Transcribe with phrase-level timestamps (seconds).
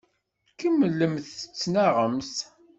[0.59, 2.37] Kemmlemt ttnaɣemt.